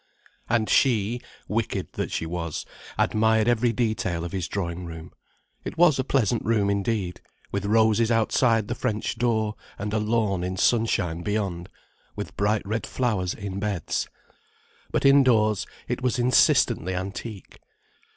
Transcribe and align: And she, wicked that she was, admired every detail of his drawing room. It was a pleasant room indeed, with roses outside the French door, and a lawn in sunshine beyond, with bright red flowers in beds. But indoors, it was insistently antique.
And 0.49 0.67
she, 0.67 1.21
wicked 1.47 1.89
that 1.93 2.09
she 2.09 2.25
was, 2.25 2.65
admired 2.97 3.47
every 3.47 3.71
detail 3.71 4.23
of 4.25 4.31
his 4.31 4.47
drawing 4.47 4.83
room. 4.87 5.13
It 5.63 5.77
was 5.77 5.99
a 5.99 6.03
pleasant 6.03 6.43
room 6.43 6.71
indeed, 6.71 7.21
with 7.51 7.65
roses 7.67 8.09
outside 8.09 8.67
the 8.67 8.73
French 8.73 9.19
door, 9.19 9.53
and 9.77 9.93
a 9.93 9.99
lawn 9.99 10.43
in 10.43 10.57
sunshine 10.57 11.21
beyond, 11.21 11.69
with 12.15 12.35
bright 12.35 12.65
red 12.65 12.87
flowers 12.87 13.35
in 13.35 13.59
beds. 13.59 14.09
But 14.91 15.05
indoors, 15.05 15.67
it 15.87 16.01
was 16.01 16.17
insistently 16.17 16.95
antique. 16.95 17.59